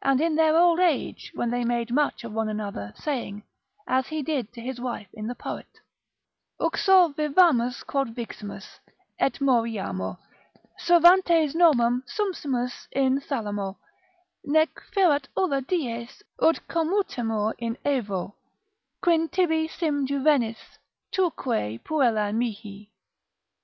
[0.00, 3.42] And in their old age, when they make much of one another, saying,
[3.88, 5.66] as he did to his wife in the poet,
[6.60, 8.78] Uxor vivamus quod viximus,
[9.18, 10.18] et moriamur,
[10.78, 13.78] Servantes nomen sumpsimus in thalamo;
[14.44, 18.34] Nec ferat ulla dies ut commutemur in aevo,
[19.02, 20.78] Quin tibi sim juvenis,
[21.10, 21.42] tuque
[21.82, 22.88] puella mihi.